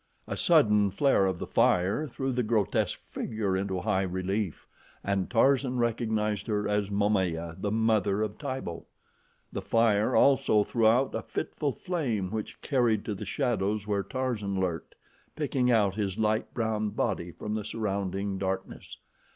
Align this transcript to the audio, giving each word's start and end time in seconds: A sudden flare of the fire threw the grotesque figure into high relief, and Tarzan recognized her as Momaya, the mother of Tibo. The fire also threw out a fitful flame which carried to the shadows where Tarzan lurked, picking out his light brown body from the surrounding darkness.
A 0.25 0.35
sudden 0.35 0.89
flare 0.89 1.27
of 1.27 1.37
the 1.37 1.45
fire 1.45 2.07
threw 2.07 2.31
the 2.31 2.41
grotesque 2.41 2.99
figure 3.11 3.55
into 3.55 3.81
high 3.81 4.01
relief, 4.01 4.65
and 5.03 5.29
Tarzan 5.29 5.77
recognized 5.77 6.47
her 6.47 6.67
as 6.67 6.89
Momaya, 6.89 7.55
the 7.61 7.69
mother 7.69 8.23
of 8.23 8.39
Tibo. 8.39 8.87
The 9.53 9.61
fire 9.61 10.15
also 10.15 10.63
threw 10.63 10.87
out 10.87 11.13
a 11.13 11.21
fitful 11.21 11.71
flame 11.73 12.31
which 12.31 12.61
carried 12.61 13.05
to 13.05 13.13
the 13.13 13.25
shadows 13.25 13.85
where 13.85 14.01
Tarzan 14.01 14.59
lurked, 14.59 14.95
picking 15.35 15.69
out 15.69 15.93
his 15.93 16.17
light 16.17 16.51
brown 16.51 16.89
body 16.89 17.31
from 17.31 17.53
the 17.53 17.63
surrounding 17.63 18.39
darkness. 18.39 18.97